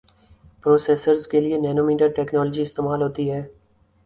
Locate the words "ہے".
3.31-3.41